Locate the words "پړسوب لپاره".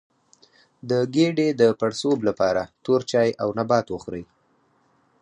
1.79-2.61